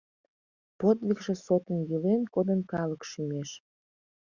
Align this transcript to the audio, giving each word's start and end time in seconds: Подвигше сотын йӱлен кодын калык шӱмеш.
Подвигше 0.79 1.33
сотын 1.45 1.77
йӱлен 1.89 2.21
кодын 2.33 2.59
калык 2.71 3.01
шӱмеш. 3.09 3.49